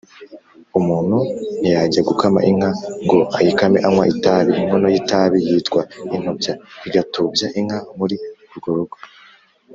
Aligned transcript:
Umuntu 0.79 1.17
ntiyajya 1.59 2.01
gukama 2.09 2.39
inka 2.49 2.69
ngo 3.03 3.19
ayikame 3.37 3.77
anywa 3.87 4.05
itabi 4.13 4.49
.Inkono 4.61 4.87
y’itabi 4.93 5.37
yitwa 5.49 5.81
intubya 6.15 6.53
igatubya 6.87 7.47
inka 7.59 7.79
muri 7.97 8.15
urwo 8.53 8.71
rugo. 8.77 8.97